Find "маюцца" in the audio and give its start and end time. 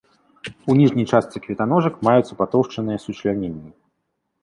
2.09-2.33